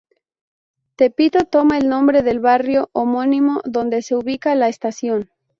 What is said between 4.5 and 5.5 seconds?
la estación.